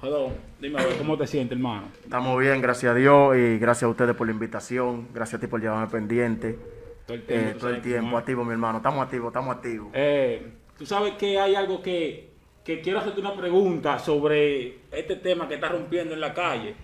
[0.00, 1.88] Jodón, dime ¿cómo te sientes, hermano?
[2.02, 5.08] Estamos bien, gracias a Dios y gracias a ustedes por la invitación.
[5.12, 6.58] Gracias a ti por llevarme pendiente.
[7.06, 7.58] Todo el Eh, tiempo.
[7.58, 8.78] todo el tiempo, activo, mi hermano.
[8.78, 9.88] Estamos activos, estamos activos.
[9.92, 12.30] Eh, tú sabes que hay algo que,
[12.64, 16.74] que quiero hacerte una pregunta sobre este tema que está rompiendo en la calle.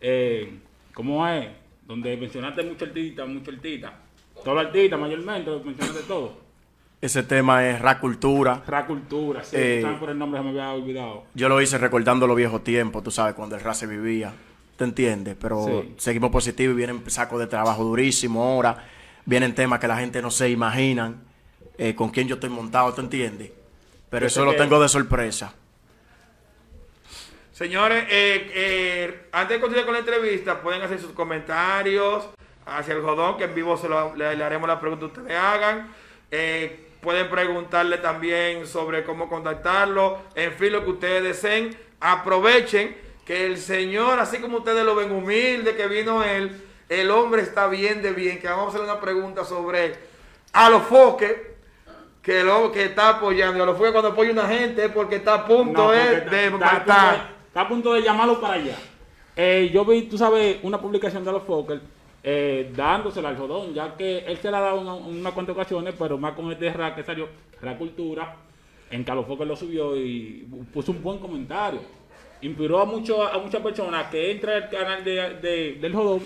[0.00, 0.58] Eh,
[0.94, 1.46] ¿Cómo es?
[1.86, 4.00] Donde mencionaste mucho artista, mucho artista.
[4.42, 6.43] Todo artista mayormente, mencionaste todo.
[7.04, 8.62] Ese tema es rap cultura.
[8.66, 9.56] Ra cultura, sí.
[9.58, 11.24] Eh, por el nombre, se me había olvidado.
[11.34, 14.32] Yo lo hice recordando los viejos tiempos, tú sabes, cuando el rap se vivía.
[14.78, 15.36] ¿Te entiendes?
[15.38, 15.94] Pero Sí.
[15.98, 18.86] seguimos positivos y vienen sacos de trabajo durísimo ahora.
[19.26, 21.20] Vienen temas que la gente no se imaginan
[21.76, 23.50] eh, con quién yo estoy montado, ¿te entiendes?
[24.08, 25.52] Pero Yo eso lo que- tengo de sorpresa.
[27.52, 32.30] Señores, eh, eh, antes de continuar con la entrevista, pueden hacer sus comentarios
[32.64, 35.38] hacia el jodón, que en vivo se lo- le, le haremos la pregunta que ustedes
[35.38, 35.88] hagan.
[36.30, 41.76] Eh, pueden preguntarle también sobre cómo contactarlo, en fin, lo que ustedes deseen.
[42.00, 47.42] Aprovechen que el Señor, así como ustedes lo ven humilde, que vino Él, el hombre
[47.42, 49.94] está bien de bien, que vamos a hacerle una pregunta sobre
[50.52, 51.32] a los foques,
[52.22, 53.58] que lo que está apoyando.
[53.58, 56.00] Y a los foques cuando apoya una gente es porque está a punto No, porque
[56.00, 57.16] está- de está a punto matar.
[57.28, 58.76] de- Está a punto de llamarlo para allá.
[59.36, 61.80] Eh, yo vi, tú sabes, una publicación de los Fokker
[62.24, 66.16] eh, dándosela al jodón, ya que él se la ha dado una, cuantas ocasiones, pero
[66.18, 67.28] más con este rap que salió,
[67.60, 68.36] Rap Cultura,
[68.90, 71.80] en que a los Fokker lo subió y puso un buen comentario.
[72.40, 76.20] Inspiró a, mucho, a muchas personas que entra al canal de, de- del jodón,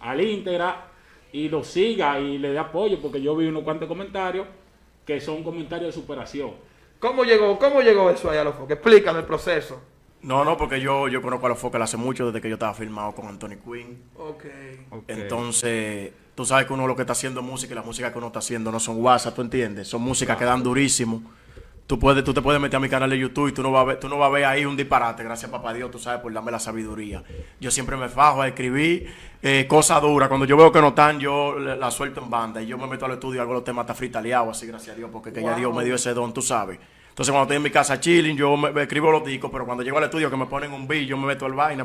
[0.00, 0.86] al íntegra,
[1.32, 4.46] y lo siga y le dé apoyo, porque yo vi unos cuantos comentarios
[5.06, 6.52] que son comentarios de superación.
[6.98, 8.54] ¿Cómo llegó, ¿Cómo llegó eso ahí a los?
[8.68, 9.80] Explícame el proceso.
[10.22, 12.74] No, no, porque yo, yo conozco a los Fokker hace mucho, desde que yo estaba
[12.74, 14.02] filmado con Anthony Quinn.
[14.18, 14.44] Ok.
[15.08, 18.18] Entonces, tú sabes que uno lo que está haciendo es música y la música que
[18.18, 19.88] uno está haciendo no son WhatsApp, ¿tú entiendes?
[19.88, 21.22] Son músicas que dan durísimo.
[21.86, 23.82] Tú, puedes, tú te puedes meter a mi canal de YouTube y tú no vas
[23.82, 26.20] a ver, tú no vas a ver ahí un disparate, gracias papá Dios, tú sabes,
[26.20, 27.24] por darme la sabiduría.
[27.58, 30.28] Yo siempre me fajo a escribir eh, cosas duras.
[30.28, 33.06] Cuando yo veo que no están, yo la suelto en banda y yo me meto
[33.06, 35.56] al estudio y hago los temas hasta fritaleados, así, gracias a Dios, porque que ya
[35.56, 36.78] Dios me dio ese don, tú sabes.
[37.20, 39.82] Entonces, cuando estoy en mi casa chilling, yo me, me escribo los discos, pero cuando
[39.82, 41.84] llego al estudio que me ponen un beat, yo me meto al vaina.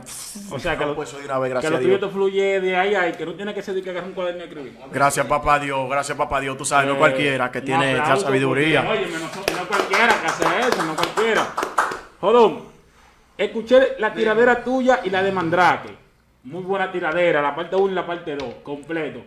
[0.50, 2.62] O sea, que lo, pues, de una vez, que gracias lo a tuyo te fluye
[2.62, 4.47] de ahí a ahí, que no tiene que ser de que agarres un cuaderno y
[4.47, 4.78] escribir.
[4.94, 5.90] Gracias, papá Dios.
[5.90, 6.56] Gracias, papá Dios.
[6.57, 8.85] Tú sabes, no Eh, cualquiera que tiene aplauso, sabiduría.
[8.85, 11.47] porque, Óyeme, no, no cualquiera que hace eso, no cualquiera.
[12.22, 12.63] Jodón,
[13.38, 15.90] escuché la tiradera tuya y la de Mandrake.
[16.46, 19.19] Muy buena tiradera, la parte 1 y la parte 2, completo.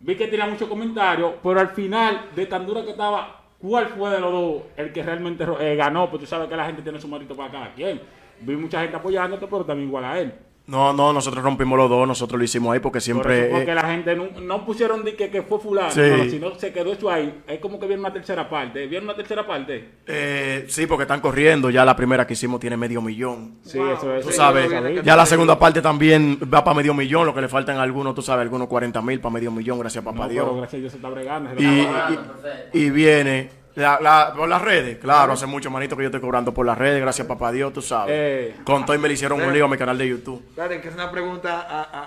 [0.00, 4.10] Vi que tenía muchos comentarios, pero al final, de tan dura que estaba, ¿cuál fue
[4.10, 6.08] de los dos el que realmente eh, ganó?
[6.10, 8.00] Pues tú sabes que la gente tiene su mérito para cada quien.
[8.40, 10.34] Vi mucha gente apoyándote, pero también igual a él.
[10.70, 12.06] No, no, nosotros rompimos los dos.
[12.06, 13.48] Nosotros lo hicimos ahí porque Por siempre.
[13.50, 16.00] porque eh, la gente no, no pusieron de que, que fue fulano, Sí.
[16.00, 17.42] no, sino se quedó eso ahí.
[17.48, 18.86] Es como que vieron una tercera parte.
[18.86, 19.88] ¿Vieron una tercera parte?
[20.06, 21.70] eh, sí, porque están corriendo.
[21.70, 23.56] Ya la primera que hicimos tiene medio millón.
[23.62, 23.90] Sí, Wow.
[23.94, 24.22] eso es.
[24.24, 27.26] Tú Sí, sabes, yo ya la segunda parte también va para medio millón.
[27.26, 29.78] Lo que le faltan a algunos, tú sabes, algunos 40 mil para medio millón.
[29.80, 30.56] Gracias, papá No, Dios.
[30.56, 31.50] gracias a Dios se está bregando.
[31.56, 34.98] se Y, está- y- y viene la- la- por las redes.
[34.98, 37.00] Claro, hace mucho manito que yo estoy cobrando por las redes.
[37.00, 38.12] Gracias, papá Dios, tú sabes.
[38.14, 38.56] Eh.
[38.64, 40.42] Con todo y me le hicieron un lío a mi canal de YouTube.
[40.48, 42.02] Espérate, que es una pregunta a, a,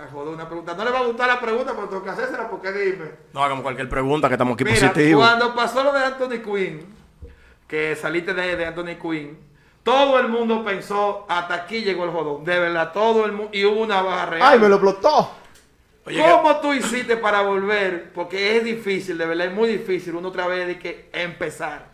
[0.00, 0.74] a, a Jodón, una pregunta.
[0.74, 3.04] No le va a gustar la pregunta, pero tengo que hacérsela porque dime.
[3.32, 5.24] No hagamos cualquier pregunta, que estamos aquí Mira, positivos.
[5.24, 6.86] cuando pasó lo de Anthony Quinn,
[7.68, 9.38] que saliste de, de Anthony Quinn,
[9.82, 12.44] todo el mundo pensó, hasta aquí llegó el Jodón.
[12.44, 13.50] De verdad, todo el mundo.
[13.52, 14.42] Y hubo una baja real.
[14.52, 15.30] ¡Ay, me lo explotó!
[16.06, 18.12] Oye, que- ¿Cómo tú hiciste para volver?
[18.14, 21.88] Porque es difícil, de verdad, es muy difícil uno otra vez de que empezar.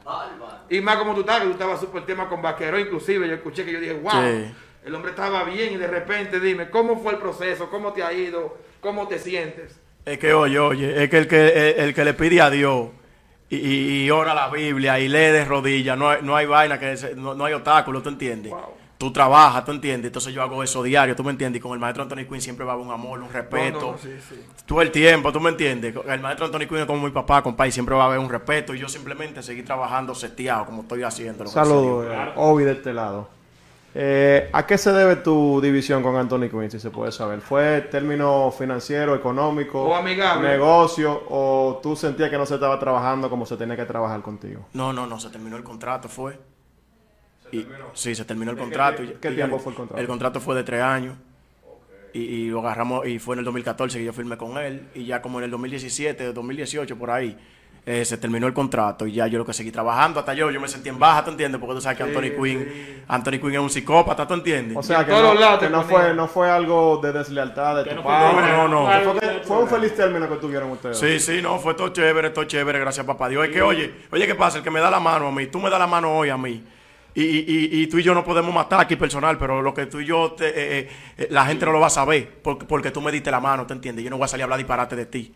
[0.68, 3.64] Y más como tú estabas, que tú estabas súper tema con Vaquero, inclusive yo escuché
[3.64, 4.52] que yo dije, wow, Sí.
[4.84, 7.70] el hombre estaba bien y de repente dime, ¿cómo fue el proceso?
[7.70, 8.58] ¿Cómo te ha ido?
[8.80, 9.80] ¿Cómo te sientes?
[10.04, 12.88] Es que, oye, oye, es que el que, el, el que le pide a Dios
[13.48, 16.78] y, y- y ora la Biblia y lee de rodillas, no hay, no hay vaina,
[16.78, 18.50] que se- no, no hay obstáculo, ¿tú entiendes?
[18.52, 18.74] Wow.
[19.02, 20.10] Tú trabajas, ¿tú entiendes?
[20.10, 21.58] Entonces yo hago eso diario, ¿tú me entiendes?
[21.58, 23.80] Y con el maestro Anthony Quinn siempre va a haber un amor, un respeto.
[23.80, 24.40] No, no, sí, sí.
[24.64, 25.92] Todo el tiempo, ¿tú me entiendes?
[26.06, 28.30] El maestro Anthony Quinn es como mi papá, compadre, y siempre va a haber un
[28.30, 28.76] respeto.
[28.76, 31.44] Y yo simplemente seguir trabajando seteado, como estoy haciendo.
[31.48, 33.28] Saludos, eh, Obi de este lado.
[33.92, 37.40] Eh, ¿A qué se debe tu división con Anthony Quinn, si se puede saber?
[37.40, 40.48] ¿Fue término financiero, económico, O amigable.
[40.48, 44.64] negocio, o tú sentías que no se estaba trabajando como se tenía que trabajar contigo?
[44.74, 46.51] No, no, no, se terminó el contrato, fue.
[47.52, 49.02] Y- sí, se terminó el contrato.
[49.02, 50.00] y- qué y tiempo fue el contrato?
[50.00, 51.14] El contrato fue de tres años.
[52.14, 54.88] Y, y lo agarramos, y fue en el 2014 que yo firmé con él.
[54.94, 57.36] Y ya como en el 2017, 2018, por ahí,
[57.86, 59.06] eh, se terminó el contrato.
[59.06, 61.30] Y ya yo lo que seguí trabajando, hasta yo, yo me sentí en baja, ¿tú
[61.30, 61.58] entiendes?
[61.58, 64.76] Porque tú sabes que Anthony Quinn, Anthony Quinn es un psicópata, ¿tú entiendes?
[64.76, 67.90] O sea, que, no, lados que no fue, no fue algo de deslealtad de Que
[67.90, 68.52] tu no fue padre.
[68.52, 69.12] No, no, no.
[69.12, 70.98] Fue, fue un feliz término que tuvieron ustedes.
[70.98, 73.46] Sí, sí, no, fue todo chévere, todo chévere, gracias papá Dios.
[73.46, 74.58] Es que, oye, oye, ¿qué pasa?
[74.58, 76.36] El que me da la mano a mí, tú me das la mano hoy a
[76.36, 76.62] mí.
[77.14, 80.00] Y, y- y tú y yo no podemos matar aquí personal, pero lo que tú
[80.00, 80.88] y yo, te- eh, eh,
[81.18, 83.66] eh, la gente no lo va a saber porque, porque tú me diste la mano,
[83.66, 84.02] ¿te entiendes?
[84.04, 85.34] Yo no voy a salir a hablar disparate de ti.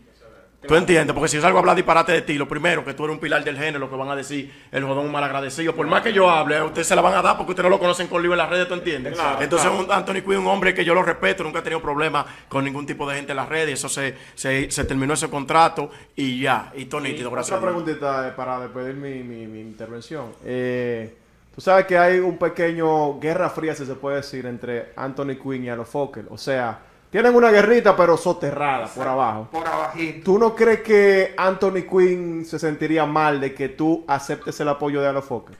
[0.67, 1.13] ¿Tú entiendes?
[1.13, 3.19] Porque si yo salgo a hablar disparate de ti, lo primero, que tú eres un
[3.21, 5.73] pilar del género, lo que van a decir, el jodón mal agradecido.
[5.75, 7.75] Por más que yo hable, a usted se la van a dar porque ustedes no
[7.75, 9.13] lo conocen con lío en las redes, ¿tú entiendes?
[9.13, 9.85] Claro, Entonces, claro.
[9.85, 12.87] un Anthony Quinn, un hombre que yo lo respeto, nunca he tenido problemas con ningún
[12.87, 13.75] tipo de gente en las redes.
[13.75, 16.73] Eso se, se, se terminó ese contrato y ya.
[16.75, 20.33] Y todo nítido, gracias Otra preguntita eh, para despedir mi, mi, mi intervención.
[20.43, 21.15] Eh,
[21.57, 25.63] Tú sabes que hay un pequeño guerra fría, si se puede decir, entre Anthony Quinn
[25.63, 26.23] y Alofoque.
[26.29, 29.49] O sea, tienen una guerrita, pero soterrada por abajo.
[29.51, 30.23] Por abajito.
[30.23, 35.01] ¿Tú no crees que Anthony Quinn se sentiría mal de que tú aceptes el apoyo
[35.01, 35.53] de Alofoque?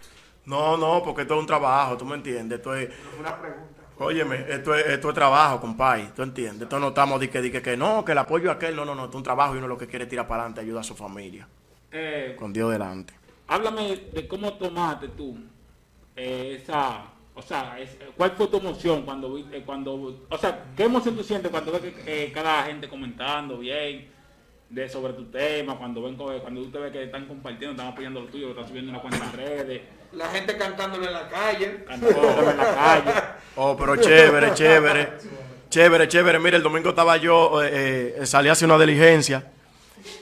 [0.46, 2.60] No, no, porque esto es un trabajo, tú me entiendes.
[2.60, 2.90] Esto es,
[3.20, 3.82] Una pregunta.
[3.98, 6.62] óyeme, esto es, esto es trabajo, compadre, tú entiendes.
[6.62, 8.86] Esto no estamos de que, de que, que no, que el apoyo a aquel, no,
[8.86, 10.62] no, no, esto es un trabajo y uno lo que quiere es tirar para adelante,
[10.62, 11.48] ayuda a su familia,
[11.92, 13.14] Eh, con Dios delante.
[13.48, 15.36] háblame de cómo tomaste tú
[16.18, 17.04] eh, esa,
[17.36, 21.24] o sea, es- cuál fue tu emoción cuando, eh, cuando, o sea, qué emoción tú
[21.24, 21.94] sientes cuando ves que
[22.26, 24.08] eh, cada gente comentando bien
[24.70, 28.20] de sobre tu tema, cuando ven cuando tú te ves que están compartiendo, están apoyando
[28.22, 29.82] lo tuyo, lo están subiendo en una cuenta en redes,
[30.12, 31.84] La gente cantándole en la calle.
[31.88, 33.12] cantando en la calle.
[33.60, 35.10] Oh, pero chévere, chévere.
[35.70, 36.40] Chévere, chévere.
[36.40, 39.52] Mire, el domingo estaba yo, eh, eh, salí a hacer una diligencia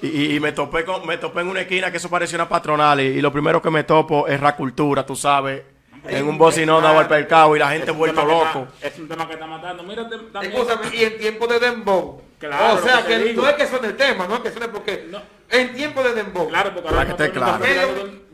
[0.01, 2.48] y, y- y me topé con, me topé en una esquina que eso parecía una
[2.50, 5.62] patronal y, y lo primero que me topo es Racultura, tú sabes,
[6.07, 8.67] en un bocinón dado al percado y la gente vuelto que loco.
[8.75, 9.83] está- es un tema que está matando.
[9.83, 12.21] Mira, te- también, Escúchame, y en tiempo de Dembow.
[12.39, 14.67] Claro, o sea, que que no es que suene el tema, no es que suene
[14.67, 15.07] porque.
[15.09, 15.21] No.
[15.49, 16.49] En tiempo de Dembow.
[16.49, 18.25] Claro, porque Para ahora que mismo esté todo el mundo claro.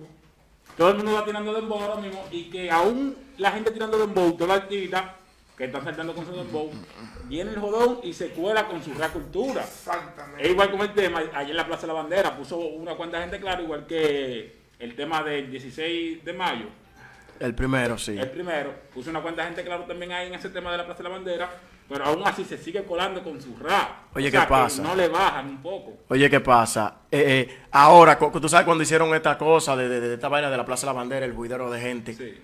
[0.77, 4.31] Todo el mundo va tirando dembow ahora mismo y que aún la gente tirando dembow,
[4.37, 5.15] toda la actividad
[5.57, 6.71] que están saltando con su dembow,
[7.25, 9.61] viene el jodón y se cuela con su cultura.
[9.61, 10.43] Exactamente.
[10.43, 13.19] Es igual como el tema, ayer en la Plaza de la Bandera puso una cuanta
[13.21, 16.65] gente claro, igual que el tema del 16 de mayo,
[17.41, 18.17] El primero, sí.
[18.17, 21.01] el primero, puso una cuanta gente claro también ahí en ese tema de la Plaza
[21.03, 21.49] de la Bandera,
[21.89, 24.15] pero aún así se sigue colando con su rap.
[24.15, 24.81] Oye, O sea, ¿qué pasa?
[24.81, 25.93] Que no le bajan un poco.
[26.09, 26.95] Oye, ¿qué pasa?
[27.11, 30.57] Eh, eh, ahora, tú sabes cuando hicieron esta cosa de, de- de esta vaina de
[30.57, 32.13] la Plaza de la Bandera, el buidero de gente.
[32.13, 32.39] Sí.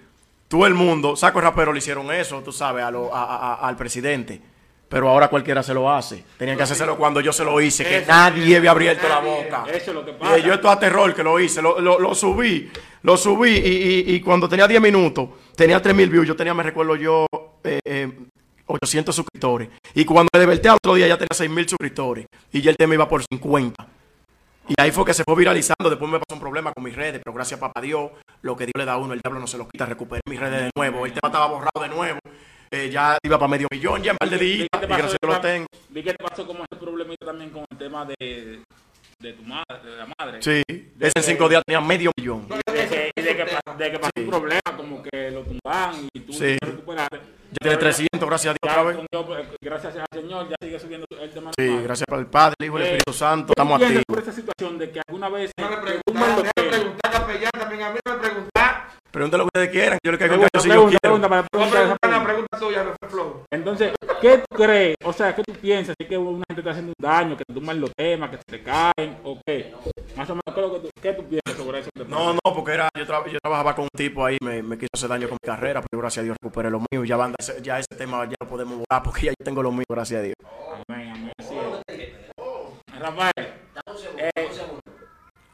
[0.48, 4.42] Todo el mundo, saco rapero le hicieron eso, tú sabes, a lo- a- al presidente.
[4.90, 6.24] Pero ahora cualquiera se lo hace.
[6.38, 9.66] Tenían que hacérselo cuando yo se lo hice, que Eso, nadie había abierto la boca.
[9.68, 10.38] Eso es lo que Y pasa.
[10.38, 13.68] yo esto a terror que lo hice, lo, lo- lo subí, lo subí y,
[14.12, 17.26] y- y cuando tenía 10 minutos, tenía 3000 views, yo tenía, me recuerdo yo,
[17.66, 18.12] eh, eh,
[18.66, 19.70] 800 suscriptores.
[19.94, 22.26] Y cuando me desperté al otro día ya tenía 6000 suscriptores.
[22.54, 23.86] Y ya el tema iba por 50.
[24.70, 25.90] Y ahí fue que se fue viralizando.
[25.90, 28.12] Después me pasó un problema con mis redes, pero gracias a papá Dios,
[28.42, 29.86] lo que Dios le da a uno, el diablo no se lo quita.
[29.86, 31.06] Recuperé mis redes de nuevo.
[31.06, 32.20] El tema estaba borrado de nuevo.
[32.72, 34.68] Eh, ya iba para medio millón, ya en par de Vi días.
[34.72, 35.66] que te Y pasó gracias Dios lo tengo.
[35.90, 38.62] Vi que te pasó como ese problemita también con el tema de,
[39.20, 40.42] de tu madre, de la madre.
[40.42, 40.62] Sí,
[41.00, 42.48] ese en cinco días tenía medio millón.
[42.68, 43.46] Y de que, y de que,
[43.78, 46.58] de que pasó un problema, como que lo tumban y tú Sí.
[46.60, 47.18] te recuperaste.
[47.50, 49.08] Ya tiene 300, gracias a Dios Ya otra vez.
[49.10, 51.52] Dios, pues, gracias al Señor, ya sigue subiendo el tema.
[51.58, 53.46] Sí, gracias al Padre, el Hijo y el Eh, Espíritu Santo.
[53.48, 54.16] ¿Qué Estamos piensas activos.
[54.20, 56.76] por esa situación de que alguna vez tumban los déjame temas?
[56.76, 58.88] preguntar, capellán, también a mí me preguntar.
[59.10, 60.00] Pregúntale lo que ustedes quieran.
[60.04, 61.02] Yo le caigo en Pregunta, si yo pregunta, quiero.
[61.02, 62.37] pregunta, para Voy a preguntar esa preguntar una pregunta.
[62.58, 63.44] Flow.
[63.52, 64.96] Entonces, ¿qué tú crees?
[65.04, 65.96] O sea, ¿qué tú piensas?
[66.00, 68.44] ¿Es que una gente está haciendo un daño, que te tumban los temas, que se
[68.44, 69.74] te caen, o qué?
[70.16, 71.90] Más o menos, ¿qué, que tú, qué tú piensas sobre eso?
[72.08, 74.90] No, no, porque era, yo, tra- yo trabajaba con un tipo ahí, me, me quiso
[74.96, 77.04] hacer daño con mi carrera, pero gracias a Dios recuperé lo mío.
[77.06, 79.72] Ya, banda, ese- ya ese tema ya lo podemos volar porque ya yo tengo lo
[79.72, 80.36] mío, gracias a Dios.
[80.88, 81.32] Amén, amén.
[81.88, 83.00] es.
[83.00, 83.32] Rafael,
[83.76, 84.30] Dame un segundo, Eh.
[84.36, 84.82] dame un segundo.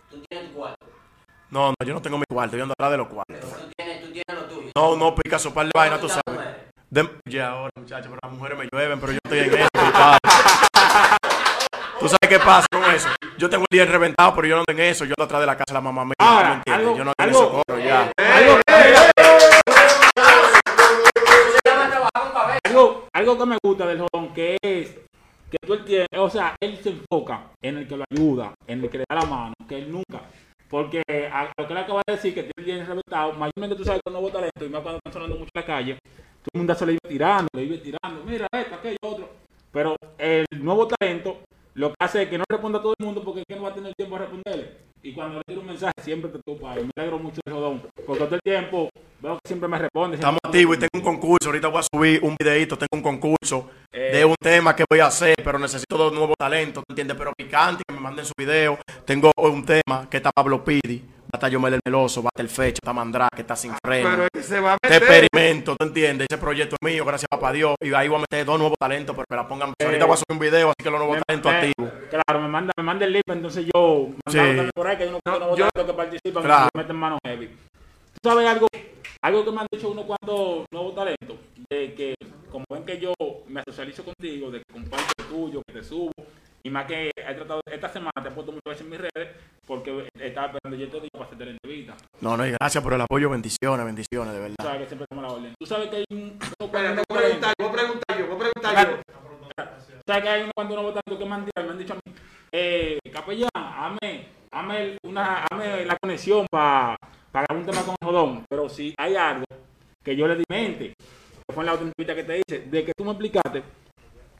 [0.09, 0.85] Tú tienes tu cuarto.
[1.49, 3.39] No, no, yo no tengo mi cuarto, yo ando atrás de los cuartos.
[3.41, 4.71] Tú tienes, tú tienes lo tuyo.
[4.75, 6.55] No, no, pica su par de vainas, tú ¿Cuántas sabes.
[6.93, 10.19] De- ya ahora, muchachos, pero las mujeres me llueven, pero yo estoy en eso, compadre.
[11.99, 13.07] ¿Tú sabes qué pasa con eso?
[13.39, 15.03] Yo tengo el día reventado, pero yo no ando en eso.
[15.05, 16.13] Yo ando atrás de la casa de la mamá mía.
[16.19, 16.85] Ahora, ¿tú me entiendes?
[16.85, 18.11] algo- yo no ando en coros ya.
[18.35, 18.59] algo,
[22.63, 24.95] algo, algo que me gusta del joven, que es
[25.49, 28.89] que tú entiendes, o sea, él se enfoca en el que lo ayuda, en el
[28.89, 30.21] que le da la mano, que él nunca.
[30.69, 33.83] Porque a lo que le acaba de decir, que tiene el día reventado, mayormente tú
[33.85, 35.97] sabes que el nuevo talento, y más cuando están sonando mucho en la calle,
[36.43, 39.29] todo el mundo se le iba tirando, le iba tirando, mira esto, aquello, otro.
[39.71, 41.39] Pero el nuevo talento
[41.75, 43.63] lo que hace es que no responda a todo el mundo porque es que no
[43.63, 44.77] va a tener tiempo a responderle.
[45.01, 47.81] Y cuando le tiro un mensaje siempre te topa y me alegro mucho de Jodón.
[48.05, 48.89] Porque todo el tiempo
[49.21, 50.15] veo que siempre me responde.
[50.15, 51.49] Estamos activos y tengo un concurso.
[51.49, 52.77] Ahorita voy a subir un videito.
[52.77, 54.11] Tengo un concurso Eh.
[54.13, 57.15] de un tema que voy a hacer, pero necesito dos nuevos talentos, ¿te entiendes?
[57.17, 58.77] Pero picante, que me manden su video.
[59.05, 62.91] Tengo un tema que está Pablo Pidi, Bata Yomel el Meloso, Bata el Fecho, está
[62.93, 64.09] Mandrake, está Sin Freno.
[64.09, 65.23] Pero es que se va a Este meter.
[65.23, 66.27] experimento, ¿tú entiendes?
[66.29, 67.75] Ese proyecto es mío, gracias a papá Dios.
[67.81, 69.73] Y ahí voy a meter dos nuevos talentos, pero que la pongan.
[69.83, 71.91] Ahorita voy a subir un video, así que los nuevos Me- talentos me- activos.
[72.09, 74.37] Claro, me manda, me manda el link, entonces yo Sí.
[74.75, 76.69] por ahí que hay unos No, nuevos yo- talentos que participan Claro.
[76.73, 77.49] se meten manos heavy.
[78.23, 78.67] ¿Tú sabes algo
[79.21, 81.37] algo que me han dicho unos cuantos nuevos talentos,
[81.69, 82.15] de que
[82.49, 83.13] como ven que yo
[83.47, 86.11] me socializo contigo, de que comparto el tuyo, que te subo,
[86.63, 89.35] y más que he tratado, esta semana te he puesto muchas veces en mis redes,
[89.67, 91.97] porque estaba esperando yo te digo para hacerte la entrevista.
[92.21, 94.55] No, no, y gracias por el apoyo, bendiciones, bendiciones, de Tú verdad.
[94.63, 95.53] sabes que siempre la orden.
[95.59, 96.39] Tú sabes que hay un...
[96.39, 98.97] cuantos voy a preguntar, voy a preguntar yo, voy a preguntar yo.
[99.95, 101.95] Tú sabes que hay unos cuantos nuevos talentos que me han, me han dicho a
[101.97, 102.15] mí,
[102.53, 106.95] eh, capellán, hazme, hazme, una, hazme la conexión para
[107.41, 109.45] grabar un tema con Jodón, pero si hay algo
[110.03, 112.85] que yo le di mente, que fue en la otra entrevista que te hice, de
[112.85, 113.63] que tú me explicaste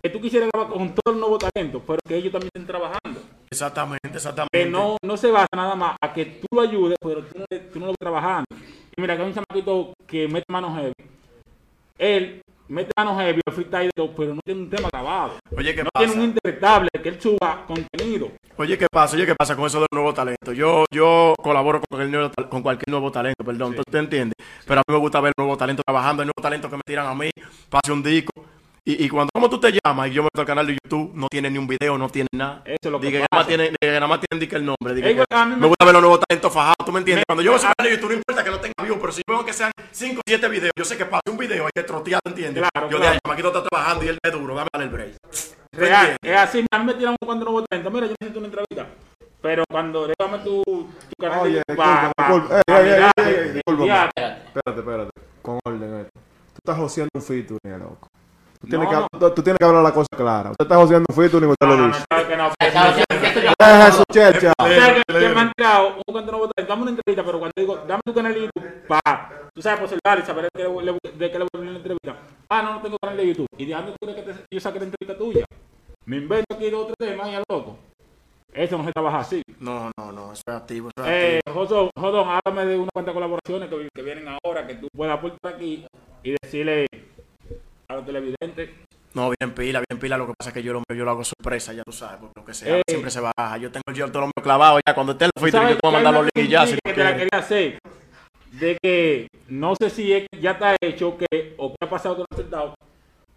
[0.03, 3.21] que tú quisieras grabar con todos los nuevos talentos, pero que ellos también estén trabajando.
[3.50, 4.51] Exactamente, exactamente.
[4.51, 7.45] Que no, no se basa nada más a que tú lo ayudes, pero tú no,
[7.47, 8.45] tú no lo ves trabajando.
[8.97, 10.93] Y mira, que hay un chamaquito que mete manos heavy.
[11.97, 15.34] Él mete manos heavy, el freestyle, pero no tiene un tema grabado.
[15.58, 16.05] Oye, ¿qué no pasa?
[16.05, 18.32] tiene un interpretable que él suba contenido.
[18.58, 19.15] Oye, ¿qué pasa?
[19.15, 20.53] Oye, ¿qué pasa con eso del nuevo talento?
[20.53, 24.36] Yo, yo colaboro con cualquier, nuevo, tal- con cualquier nuevo talento, perdón, ¿tú, tú entiendes?
[24.65, 27.08] Pero a mí me gusta ver nuevo talento trabajando, hay nuevo talento que me tiran
[27.08, 27.29] a mí,
[27.70, 28.32] pase un disco.
[28.85, 31.11] Y, y cuando como tú te llamas y yo me meto al canal de YouTube,
[31.15, 32.61] no tiene ni un video, no tiene nada.
[32.65, 33.27] Eso es lo que Diga, pasa.
[33.31, 34.93] nada más tiene, nada más tienen dique el nombre.
[34.93, 36.75] diga Es igual que que a mí me- me gusta ver los nuevos talentos fajados,
[36.85, 37.21] ¿tú me entiendes?
[37.21, 39.21] Me- Cuando yo veo canal de YouTube, no importa que no tenga views, pero si
[39.25, 41.83] veo que sean 5 o 7 videos, yo sé que pase un video hay que
[41.83, 42.61] trotear, ¿tú entiendes?
[42.73, 43.03] Claro, yo claro.
[43.03, 45.15] de ahí, Maquito está trabajando y él es duro, dame el break.
[45.71, 47.89] ¿Tú Real, es así, a mí me tiran cuando nuevo talento.
[47.89, 48.87] Mira, yo necesito una entrevista.
[49.41, 53.61] Pero cuando le dame tu, tu canal Oye, de Ey, ey, ey, ey.
[53.65, 55.09] Espérate, espérate.
[55.41, 56.11] Con orden esto.
[56.53, 58.07] Tú estás joseando un featuring, loco.
[58.63, 60.51] Tú tienes, No, que, tú, tú tienes que hablar la cosa clara.
[60.51, 62.00] Usted está joseando un featuring y usted No, lo no, dice.
[62.00, 62.51] no, claro que no.
[63.60, 64.53] Deja su chercha.
[64.58, 66.72] O sea, que, que me han tirado un canto nuevo talento.
[66.72, 69.01] Dame una entrevista, pero cuando digo, dame tu canal de YouTube, pa,
[69.53, 71.72] tú sabes, por celular y saber de qué le, le- de qué le voy a
[71.72, 72.15] la entrevista.
[72.50, 73.48] Ah, no, no tengo canal de YouTube.
[73.58, 75.46] ¿Y de dónde tú crees que te- yo saque la entrevista tuya?
[76.05, 77.77] Me invento aquí dos o tres temas y a loco.
[78.53, 79.41] Eso no se trabaja así.
[79.60, 81.39] No, no, no, eso es activo, eso es Eh.
[81.51, 85.55] Jodón, Jodón, háblame de unas cuantas colaboraciones que, que vienen ahora, que tú puedas aportar
[85.55, 85.86] aquí
[86.24, 86.86] y decirle
[87.93, 88.69] a los televidentes.
[89.13, 90.17] No, bien pila, bien pila.
[90.17, 92.33] Lo que pasa es que yo lo, yo lo hago sorpresa, ya tú sabes, porque
[92.39, 93.57] lo que sea, siempre se baja.
[93.57, 94.95] Yo tengo yo todo lo clavado ya.
[94.95, 96.65] Cuando esté el Tú featuring, sabes yo te voy a que mandar los links ya.
[96.65, 97.77] Si que te la quería hacer
[98.51, 102.25] de que no sé si es- ya está hecho que, o qué ha pasado con
[102.29, 102.73] el resultado,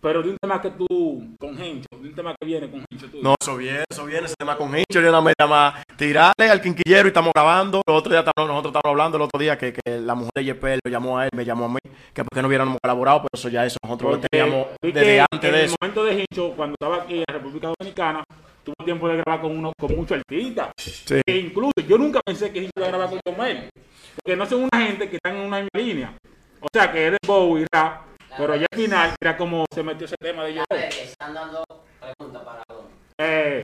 [0.00, 3.06] pero de un tema que tú, con Hencho, de un tema que viene con Hencho
[3.10, 3.18] tú.
[3.22, 4.26] No, eso viene, eso viene.
[4.26, 7.82] Ese tema con Hincho, yo nada más llama tirarle al quinquillero y estamos grabando.
[7.86, 10.44] El otro día estamos- nosotros estábamos hablando el otro día que, que la mujer de
[10.44, 11.78] Yepel lo llamó a él, me llamó a mí,
[12.14, 15.44] que porque no hubiéramos colaborado, pero eso ya eso nosotros lo teníamos que desde antes
[15.44, 15.76] en de el eso.
[15.80, 18.24] momento de Hincho, cuando estaba aquí en la República Dominicana,
[18.62, 20.70] tuvo tiempo de grabar con uno, con muchos artistas.
[20.76, 21.20] Sí.
[21.26, 23.68] E incluso yo nunca pensé que Hincho iba a grabar con Yomel.
[24.16, 26.16] Porque no son una gente que están en una misma línea.
[26.60, 28.00] O sea, que eres Bowie, rap,
[28.36, 31.64] pero ya al final, mira cómo se metió ese tema de que están dando
[32.00, 32.86] preguntas para Don.
[33.18, 33.62] Eh,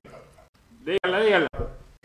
[0.81, 1.49] dígala, dígala.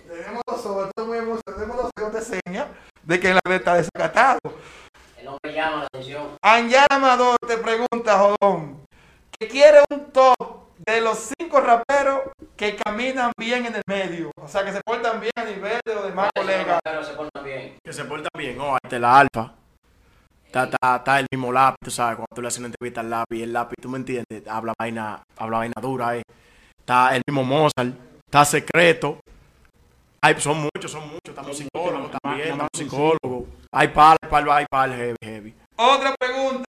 [0.08, 2.68] Tenemos sobre todo muy emocionados, tenemos los hijos de señas
[3.04, 4.40] de que la red está desacatado.
[5.18, 6.38] El hombre llama la atención.
[6.42, 8.86] Anyara Amador te pregunta, Jodón,
[9.38, 12.22] que quiere un top de los cinco raperos
[12.56, 14.32] que caminan bien en el medio.
[14.42, 16.80] O sea, que se portan bien a nivel de los demás colegas.
[16.84, 17.78] Pero se portan bien.
[17.84, 18.60] Que se porta bien.
[18.60, 19.54] Oh, ahí está la alfa.
[20.64, 23.10] Está, está, está el mismo lápiz, tú sabes, cuando tú le haces una entrevista al
[23.12, 26.24] lápiz, el lápiz, tú me entiendes, habla vaina, habla vaina dura, eh.
[26.80, 27.94] Está el mismo Mozart,
[28.26, 29.20] está secreto.
[30.22, 33.44] Hay, son muchos, son muchos, estamos psicólogos también, estamos psicólogos.
[33.72, 35.56] Hay pal, hay pal, hay pal, heavy, heavy.
[35.76, 36.66] Otra pregunta.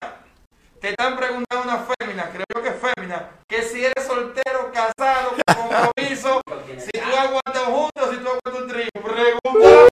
[0.80, 5.40] Te están preguntando una fémina, creo que es fémina, que si eres soltero, casado, con
[5.68, 6.40] compromiso,
[6.76, 8.88] si tú aguantas juntos, si tú aguantas un trío.
[8.92, 9.88] Pregunta.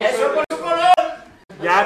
[0.00, 1.26] Eso es por su color.
[1.62, 1.85] Ya tú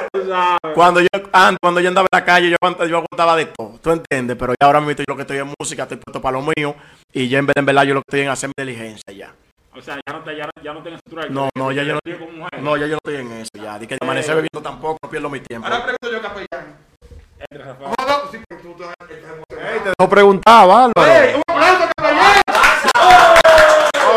[0.75, 3.79] Cuando yo, antes, cuando yo andaba en la calle, yo, aguantaba- yo aguantaba de todo,
[3.81, 6.37] tú entiendes, pero ya ahora mismo yo lo que estoy en música, estoy puesto para
[6.37, 6.75] lo mío,
[7.13, 9.13] y ya en vez de en verdad yo lo que estoy en hacer mi diligencia
[9.13, 9.33] ya.
[9.73, 10.81] O sea, ya no te, ya, no- ya no.
[11.29, 12.61] No, no, ya yo no, Tío con mujer.
[12.61, 13.79] no, ya yo no estoy en eso ya.
[13.79, 15.65] De que amanecer bebiendo tampoco, no pierdo mi tiempo.
[15.67, 16.75] Ahora pregunto yo, capellán.
[17.39, 17.95] Entre Rafael.
[17.97, 19.73] Jodón, sí, pero tú estás- estás emocionado.
[19.73, 20.91] Ey, te dejo preguntar, Álvaro.
[20.97, 22.41] ¡Ey, un aplauso, capellán!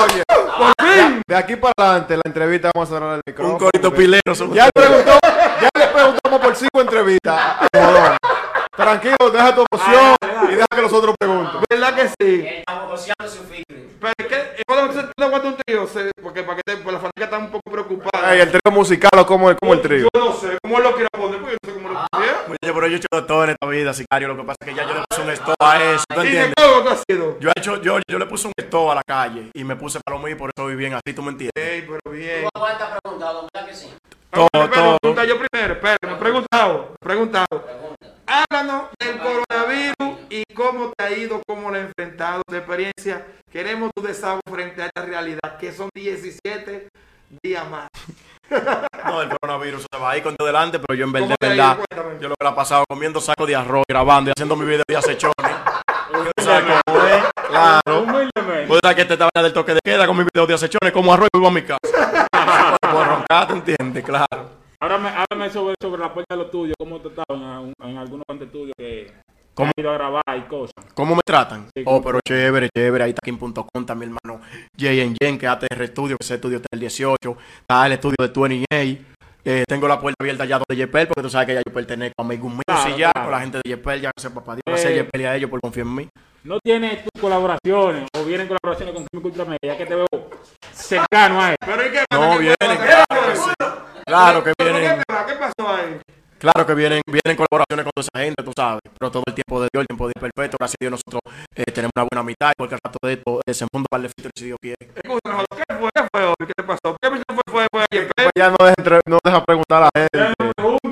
[0.02, 3.54] Oye, ya- de aquí para adelante, la entrevista vamos a cerrar el micrófono.
[3.54, 4.54] Un corito pilero.
[4.54, 5.18] Ya, él preguntó,
[5.60, 7.40] ya le preguntamos por cinco entrevistas.
[7.74, 8.16] a.
[8.76, 10.16] Tranquilo, deja tu emoción
[10.50, 11.60] y deja que los otros pregunten.
[11.70, 12.46] ¿Verdad que sí?
[12.46, 13.38] Está boceando su.
[14.00, 16.92] Pero es que, cuando tú no aguantas un trío, se- porque para que te, pues
[16.92, 18.13] la fanática está un poco preocupada.
[18.26, 20.08] Ey, el trío musical o como el, como el trío.
[20.14, 22.32] Yo no sé cómo lo quiere poner, porque yo no sé cómo lo quiere.
[22.46, 24.28] Oye, pero yo he hecho todo en esta vida, sicario.
[24.28, 26.04] Lo que pasa es que ya yo le puse un stop a eso.
[26.08, 26.54] ¿Tú ¿Y entiendes?
[26.56, 27.38] qué todo tú has sido?
[27.40, 30.00] Yo, he hecho, yo, yo le puse un stop a la calle y me puse
[30.00, 31.52] para lo mío y por eso voy bien así, ¿tú me entiendes?
[31.54, 32.44] Ey, pero bien.
[32.44, 33.48] ¿Tú aguantas preguntado?
[33.52, 33.88] ¿Verdad que sí?
[34.30, 34.98] Todo, todo.
[35.00, 37.46] pregunta yo primero, espera, me he preguntado, preguntado.
[37.50, 38.06] Pregunta.
[38.26, 43.24] Háblanos del coronavirus y cómo te ha ido, cómo lo has enfrentado, tu experiencia.
[43.52, 46.88] Queremos tu desahogo frente a esta realidad, que son 17
[47.42, 47.88] día más.
[49.04, 51.78] No, el coronavirus se va ahí con todo delante, pero yo en verdad, verdad,
[52.20, 54.82] yo lo que la he pasado comiendo saco de arroz, grabando y haciendo mi video
[54.86, 55.56] de acechones.
[56.36, 57.24] ¿Tú sabes cómo es?
[57.48, 58.00] Claro.
[58.00, 58.66] Humildemente.
[58.66, 61.12] Pues sabes que te estaba del toque de queda con mi video de acechones, como
[61.12, 62.76] arroz y vuelvo a mi casa.
[62.80, 64.04] Por roncar, ¿te entiendes?
[64.04, 64.50] Claro.
[64.80, 68.24] Háblame, háblame sobre, sobre la puerta de los estudios, cómo te estaban en, en algunos
[68.28, 69.13] estudios que
[69.54, 69.70] ¿Cómo?
[69.76, 70.74] ido a grabar y cosas.
[70.94, 71.66] ¿Cómo me tratan?
[71.74, 73.04] Sí, oh, ¿cómo pero chévere, chévere.
[73.04, 74.40] Ahí está Kim.com, también hermano
[74.76, 77.36] JN Jen, que ATR Studio, que ese estudio está el 18.
[77.60, 79.02] Está el estudio de 28.
[79.46, 82.22] Eh, tengo la puerta abierta ya de Yepel, porque tú sabes que ya yo pertenezco
[82.22, 83.26] a Megun Music Claro, ya, claro.
[83.26, 84.70] con la gente de Yepel, ya se papá Dios, Eh.
[84.70, 86.08] gracias a Yepel y a ellos por confiar en mí.
[86.44, 89.58] ¿No tienes tus colaboraciones o vienen colaboraciones con Química Ultramedia?
[89.62, 90.06] Ya que te veo
[90.72, 91.56] cercano a él.
[91.60, 93.64] Pero ¿y qué No, vienen, claro que.
[94.06, 95.26] Claro que ¿Pero vienen, ¿Qué pasa?
[95.26, 96.00] ¿Qué pasó ahí?
[96.44, 98.82] Claro que vienen, vienen colaboraciones con toda esa gente, tú sabes.
[98.98, 101.22] Pero todo el tiempo de Dios, el tiempo de Dios perfecto, gracias a Dios nosotros
[101.56, 104.10] eh, tenemos una buena mitad y cualquier rato de esto eh, se mundo para el
[104.12, 104.76] feature si Dios quiere.
[104.78, 105.90] ¿qué fue?
[105.94, 106.46] ¿Qué fue hoy?
[106.46, 106.96] ¿Qué te pasó?
[107.00, 107.20] ¿Qué fue?
[107.50, 108.10] Fue, fue ayer.
[108.36, 110.34] Ya no deja, no deja preguntar a la gente.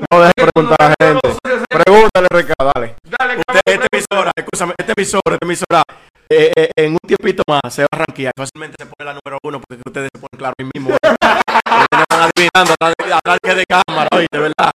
[0.09, 1.37] No deja preguntar a la gente.
[1.69, 2.95] Pregúntale, Reca, dale.
[3.03, 5.83] Dale, Usted, esta emisora, escúchame, esta emisora, esta emisora,
[6.29, 8.33] eh, eh, en un tiempito más se va a arranquear.
[8.35, 10.95] Fácilmente se pone la número uno porque ustedes se ponen claro ahí mismo.
[12.09, 14.71] Van adivinando atrás que de cámara, oye, de verdad.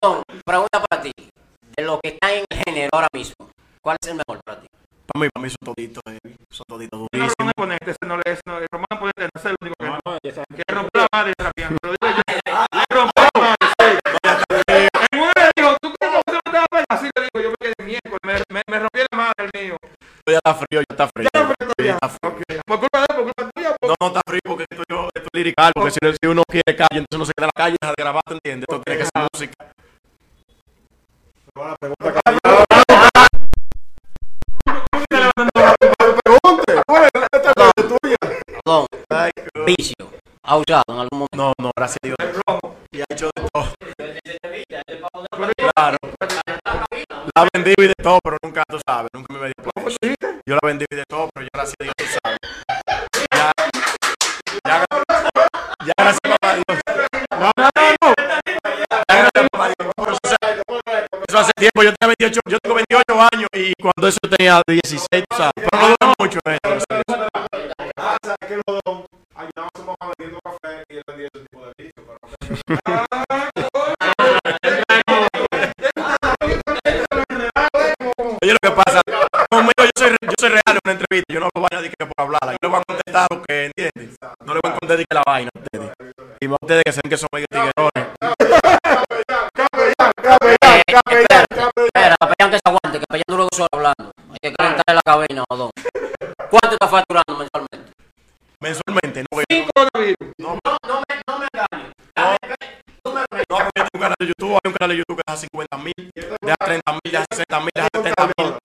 [0.00, 1.12] Pregunta para ti.
[1.76, 3.34] De lo que está en el género ahora mismo,
[3.82, 4.66] ¿cuál es el mejor para ti?
[5.12, 6.18] Para mí, para mí son toditos, eh,
[6.50, 7.34] son toditos No, durísimos.
[7.38, 9.86] Román Ponente, ese no le es, no, el Román Ponente no es el único que,
[9.86, 11.76] No, no, rompió la madre rapeando.
[11.82, 12.66] Lo digo yo.
[12.72, 13.98] Le rompió la madre, sí.
[15.12, 16.86] En una le dijo, ¿tú cómo se me estaba pegando?
[16.90, 19.76] Así le digo, yo me quedé miércoles, me, me, me rompí la madre el mío.
[20.26, 21.28] Ya está frío, ya está frío.
[21.34, 21.92] Ya está frío Sí, ya.
[21.94, 22.30] está frío.
[22.30, 22.42] Ok.
[22.66, 25.08] Por culpa de él, por culpa tuya, por No, no está frío porque esto, yo,
[25.14, 27.50] esto es lirical, porque si, no- si uno quiere calle, entonces uno se queda en
[27.54, 28.66] la calle y deja de grabar, ¿te entiendes?
[28.70, 29.54] Esto tiene que ser música.
[39.10, 39.30] Ay,
[39.66, 40.10] vicio.
[40.42, 41.36] ¿Ha usado en algún momento?
[41.36, 42.16] No, no, gracias a Dios.
[42.92, 43.74] Y ha hecho de todo.
[45.74, 45.98] Claro.
[47.34, 49.98] La vendí y de todo, pero nunca, tú sabes, nunca me eso.
[50.46, 52.38] Yo la vendí y de todo, pero yo gracias a Dios, tú sabes.
[61.40, 65.36] Hace- tiempo, yo tenía 28, yo tengo 28 años y cuando eso tenía 16, tú
[65.36, 65.52] sabes.
[65.56, 66.86] Pero no duró mucho eso.
[67.96, 68.16] A
[78.42, 79.00] Oye, lo que pasa,
[79.50, 81.94] conmigo yo soy, yo soy real en una entrevista, yo no lo voy a decir
[81.98, 84.16] que por hablarla, yo le voy a contestar lo que entiende.
[84.46, 85.92] No le voy a contestar que la vaina a ustedes.
[86.40, 88.09] Y más ustedes que saben que son medio tiguerones.
[91.04, 91.70] Capellán, capellán.
[91.86, 94.12] Espera, capellán que se aguante, que capellán luego solo hablando.
[94.30, 95.70] Hay que calentarle la cabina, jodón.
[96.50, 97.92] ¿Cuánto está facturando mensualmente?
[98.60, 99.44] Mensualmente, no veo.
[99.50, 100.32] Sin coronavirus.
[100.38, 101.92] No, No, no me, no me engañes.
[102.16, 102.36] no,
[103.30, 105.76] porque yo tengo un canal de YouTube, hay un canal de YouTube que deja 50
[105.78, 108.58] mil, deja 30 mil, deja 60 mil, deja 70 mil,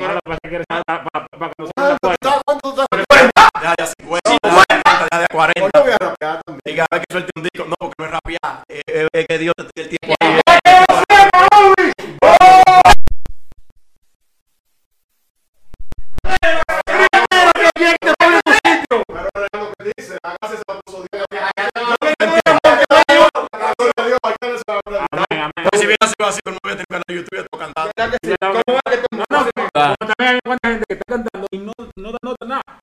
[0.00, 2.40] Ahora lo que pasa es que eres para, para, para cuando se la puerta.
[2.46, 3.48] ¿Cuánto tú estás?
[3.60, 5.70] deja de 50, deja de 30, deja de 40.
[5.74, 6.60] Yo voy a rapear también.
[6.64, 9.26] Y cada vez que suelte un disco, no, porque no es rapear, es, es- es
[9.26, 10.40] que Dios te tiene el tiempo ahí.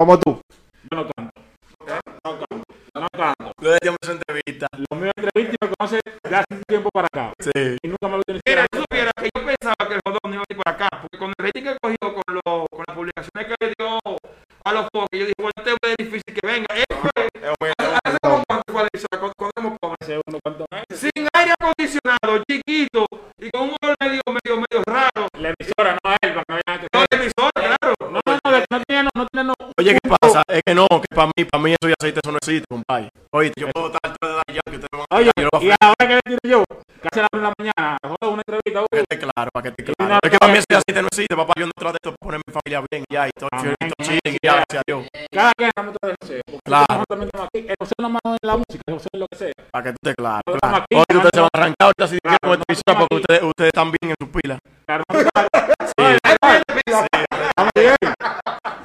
[0.05, 0.39] Como tú.
[0.91, 1.31] Yo no canto.
[1.79, 1.85] No
[2.21, 2.45] canto.
[2.93, 3.51] Yo no canto.
[3.59, 4.67] Yo desde esa entrevista.
[4.87, 7.33] Lo mío entrevista y me conoce de hace un tiempo para acá.
[7.39, 7.77] Sí.
[7.81, 10.33] Y nunca me lo he ni Mira, supiera que yo pensaba que el jodón no
[10.35, 12.95] iba a ir por acá, porque con el rating que cogió con, lo, con las
[12.95, 13.99] publicaciones que le dio
[14.63, 16.67] a los pocos, yo dije, bueno, este es difícil que venga.
[16.69, 17.73] Él fue,
[18.05, 19.97] hace como cuánto fue eso, cuando cuando éramos pobres.
[20.01, 20.99] Hace unos cuantos meses.
[21.01, 23.05] Sin aire acondicionado, chiquito,
[23.39, 25.25] y con un olor medio, medio, medio raro.
[25.39, 27.93] La emisora, no para no vean que No, la emisora, claro.
[28.01, 29.64] No, no, no, de que no tenía, no, no tenía, no.
[29.77, 30.41] Oye, ¿qué pasa?
[30.47, 33.09] Es que no, que para mí, para mí eso y aceite, eso no existe, compadre.
[33.31, 35.95] Oye, yo puedo estar detrás de ya que ustedes van a Oye, yo y ahora
[35.99, 36.63] que le tiro yo,
[37.01, 39.63] casi a las 1 de la mañana, joder, una entrevista, para que esté claro, para
[39.63, 40.05] que esté claro.
[40.05, 41.53] una Es que para mí ese aceite no existe, papá.
[41.59, 44.37] Yo no trato de esto para poner mi familia bien ya y todo, todo chilling
[44.41, 45.07] ya, gracias a Dios.
[45.29, 46.41] cada quien te deseo.
[46.47, 47.03] Porque Claro.
[47.53, 49.53] El José no más en la música, el José es lo que sea.
[49.71, 50.41] Para que tú estés claro.
[50.55, 50.85] Claro.
[50.87, 53.43] Oye, ustedes se van a arrancar ahorita si Claro, quieren con esta emisora porque ustedes,
[53.43, 54.59] ustedes están bien en sus pilas.
[54.87, 55.54] Claro, bien.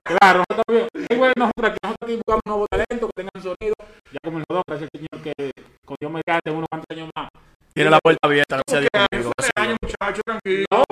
[0.04, 0.88] Claro, nosotros bien.
[1.10, 3.74] Igual nosotros nosotros aquí buscamos nuevos talentos que tengan sonido.
[4.12, 4.44] Ya como el
[4.76, 5.52] es el señor que
[5.84, 7.28] con Dios mediante unos cuantos años más.
[7.72, 9.32] Tiene la puerta abierta, gracias a Dios Que conmigo.
[9.38, 9.90] hace gracias a años, Dios.
[10.00, 10.66] muchacho, tranquilo.
[10.70, 10.84] No,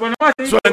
[0.00, 0.46] no es así.
[0.50, 0.70] Suelta,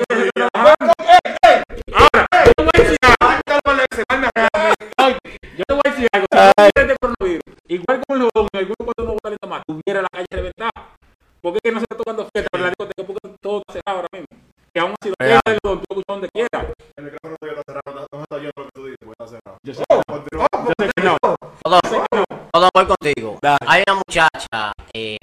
[22.74, 23.38] voy contigo.
[23.42, 23.58] Dale.
[23.68, 25.18] Hay una muchacha, eh,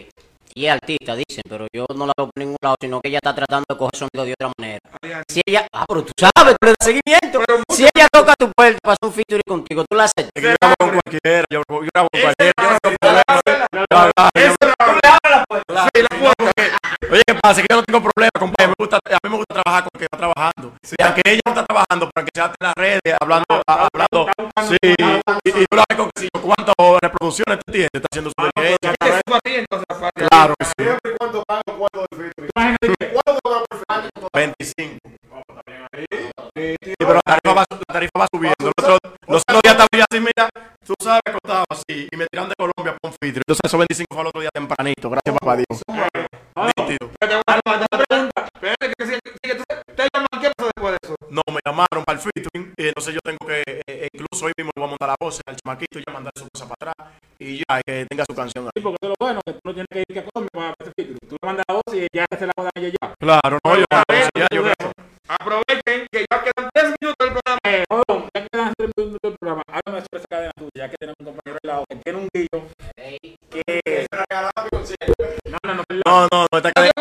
[0.56, 3.18] y es artista, dicen, pero yo no la veo por ningún lado, sino que ella
[3.18, 4.78] está tratando de coger sonido de otra manera.
[5.28, 7.40] Si ella, ah, pero tú sabes, tú le das seguimiento.
[7.70, 10.30] Si ella toca tu puerta para hacer un featuring contigo, tú la aceptas.
[10.34, 13.24] Es que yo grabo con cualquiera, yo, grabo con cualquiera, yo no tengo problema.
[15.94, 16.04] Sí.
[17.10, 17.60] Oye, ¿qué pasa?
[17.60, 18.68] Que yo no tengo problema, compadre.
[18.68, 20.72] Me gusta, a mí me gusta trabajar con el que está trabajando.
[20.98, 24.32] Y aunque ella no está trabajando, pero que sea en las redes, hablando, a- hablando.
[24.68, 24.94] Sí,
[25.44, 28.30] y, y tú la ves con que si yo, cuántas reproducciones te entiendes, está haciendo
[28.30, 28.94] su bien hecha.
[29.00, 30.28] ¿Qué es eso a ti, entonces, aparte?
[30.28, 31.14] Claro que sí.
[31.18, 31.62] Cuando pago
[32.54, 34.20] ¿Cuánto te va por featuring?
[34.34, 34.98] 25.
[36.56, 38.54] Sí, pero la tarifa va, la tarifa va subiendo.
[38.60, 40.48] Los otros, los otros días estaba así, mira,
[40.84, 43.42] tú sabes que estaba así, y me tiran de Colombia por un filtro.
[43.46, 45.82] Entonces esos 25 fue al otro día tempranito, gracias papá Dios.
[51.30, 53.82] No, me llamaron para el featuring, y entonces yo tengo que, eh,
[54.42, 56.68] hoy mismo le voy a montar la voz al chamaquito y ya mandar su cosa
[56.68, 58.70] para atrás, y ya, que tenga su canción ahí.
[58.74, 61.28] Sí, porque lo bueno, que tú no tienes que ir a Colombia para hacer featuring.
[61.28, 63.14] Tú le mandas la voz y ya se la mandan a ella ya.
[63.18, 64.92] Claro, no, yo, A ver, ya, yo creo.
[65.26, 67.58] Aprovechen que ya quedan 3 minutos del programa.
[67.64, 69.62] Eh, Jodón, ya quedan tres minutos del programa.
[69.68, 72.28] Háblame sobre esa cadena tuya, ya que tenemos un compañero al lado que tiene un
[72.32, 72.68] guillo
[73.50, 74.06] que...
[75.64, 75.84] No.
[76.04, 76.92] No, no, no, esta cadena.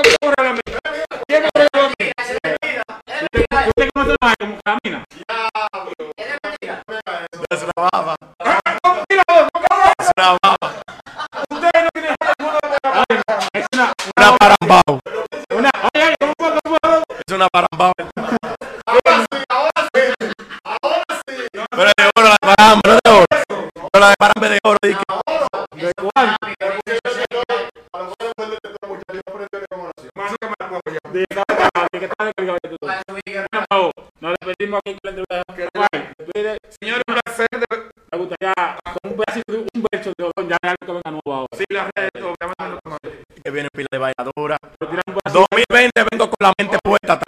[35.91, 37.65] Señores, un placer de
[38.11, 41.33] Me gustaría con un pedacito, de- un verso de Odón, ya algo que venga nuevo
[41.33, 41.47] ahora.
[41.57, 42.97] sí, obviamente no toman.
[43.43, 44.57] Que viene pila de bailadora.
[44.79, 45.45] Pero tira un pedacito.
[45.51, 47.19] 2020 vengo con la mente puesta.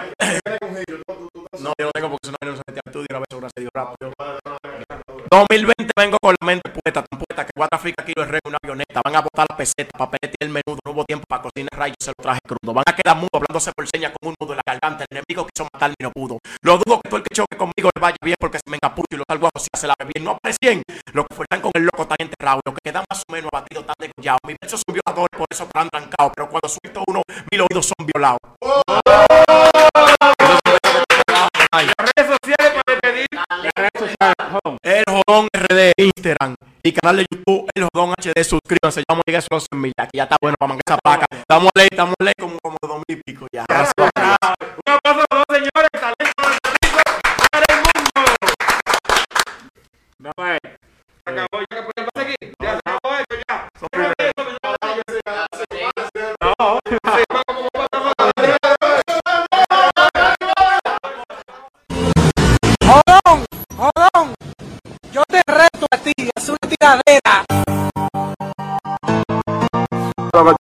[1.60, 3.20] No, yo no tengo porque si no, yo no se metía al estudio y a
[3.20, 5.25] veces una se dio rápido.
[5.40, 8.58] 2020 vengo con la mente puesta, tan puesta que voy a traficar rey en una
[8.64, 9.02] avioneta.
[9.04, 10.80] Van a botar la peseta, papel y el menudo.
[10.86, 12.74] No hubo tiempo para cocinar rayos, se lo traje crudo.
[12.74, 15.04] Van a quedar mudos, hablándose por señas con un nudo en la garganta.
[15.10, 16.40] El enemigo quiso matarme y no pudo.
[16.62, 19.12] Lo dudo que todo el que choque conmigo le vaya bien porque se me encapucho
[19.12, 20.24] y los salgo a cocinar se la bien.
[20.24, 20.84] No aparecien.
[21.12, 22.62] Los que fueran con el loco están enterrados.
[22.66, 24.40] Los que quedan más o menos abatidos están degollados.
[24.48, 26.32] Mis versos son violadores, por eso están trancados.
[26.36, 27.22] Pero cuando suelto uno,
[27.52, 29.75] mis oídos son violados.
[35.70, 39.56] RD, Instagram y canal de YouTube, El Jodón HD, suscríbanse, ya vamos a llegar a
[39.56, 41.26] los 100 mil, aquí ya está bueno para mangar esa paca.
[41.32, 43.66] Estamos ley, estamos ley como, como dos mil y pico ya.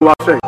[0.07, 0.44] Es